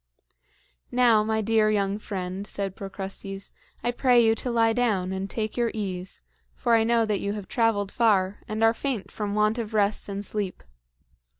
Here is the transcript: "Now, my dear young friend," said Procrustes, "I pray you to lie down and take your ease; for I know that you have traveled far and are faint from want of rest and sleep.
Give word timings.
"Now, 0.91 1.23
my 1.23 1.41
dear 1.41 1.69
young 1.69 1.99
friend," 1.99 2.47
said 2.47 2.75
Procrustes, 2.75 3.51
"I 3.83 3.91
pray 3.91 4.19
you 4.19 4.33
to 4.33 4.49
lie 4.49 4.73
down 4.73 5.11
and 5.13 5.29
take 5.29 5.55
your 5.55 5.69
ease; 5.75 6.23
for 6.55 6.73
I 6.73 6.83
know 6.83 7.05
that 7.05 7.19
you 7.19 7.33
have 7.33 7.47
traveled 7.47 7.91
far 7.91 8.39
and 8.47 8.63
are 8.63 8.73
faint 8.73 9.11
from 9.11 9.35
want 9.35 9.59
of 9.59 9.75
rest 9.75 10.09
and 10.09 10.25
sleep. 10.25 10.63